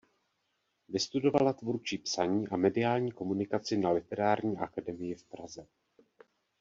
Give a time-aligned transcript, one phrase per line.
[0.89, 5.67] Vystudovala tvůrčí psaní a mediální komunikaci na Literární akademii v Praze.